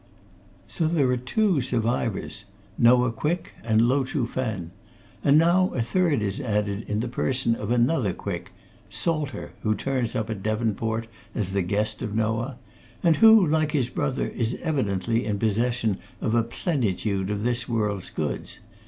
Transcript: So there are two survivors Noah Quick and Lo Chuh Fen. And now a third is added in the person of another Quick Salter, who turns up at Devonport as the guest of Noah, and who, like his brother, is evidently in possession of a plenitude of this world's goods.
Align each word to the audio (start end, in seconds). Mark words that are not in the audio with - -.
So 0.65 0.87
there 0.87 1.07
are 1.11 1.15
two 1.15 1.61
survivors 1.61 2.45
Noah 2.75 3.11
Quick 3.11 3.53
and 3.63 3.81
Lo 3.81 4.03
Chuh 4.03 4.27
Fen. 4.27 4.71
And 5.23 5.37
now 5.37 5.69
a 5.75 5.83
third 5.83 6.23
is 6.23 6.39
added 6.41 6.89
in 6.89 7.01
the 7.01 7.07
person 7.07 7.53
of 7.53 7.69
another 7.69 8.11
Quick 8.11 8.51
Salter, 8.89 9.51
who 9.61 9.75
turns 9.75 10.15
up 10.15 10.27
at 10.31 10.41
Devonport 10.41 11.05
as 11.35 11.51
the 11.51 11.61
guest 11.61 12.01
of 12.01 12.15
Noah, 12.15 12.57
and 13.03 13.17
who, 13.17 13.45
like 13.45 13.73
his 13.73 13.89
brother, 13.89 14.27
is 14.27 14.57
evidently 14.63 15.23
in 15.23 15.37
possession 15.37 15.99
of 16.19 16.33
a 16.33 16.41
plenitude 16.41 17.29
of 17.29 17.43
this 17.43 17.69
world's 17.69 18.09
goods. 18.09 18.57